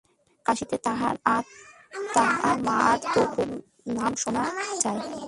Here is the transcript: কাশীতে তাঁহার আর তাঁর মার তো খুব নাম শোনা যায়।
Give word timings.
কাশীতে 0.45 0.77
তাঁহার 0.77 1.15
আর 1.25 1.43
তাঁর 2.13 2.55
মার 2.63 2.97
তো 3.13 3.21
খুব 3.33 3.49
নাম 3.87 4.11
শোনা 4.15 4.43
যায়। 4.83 5.01